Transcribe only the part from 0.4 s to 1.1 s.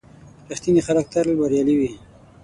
•رښتیني خلک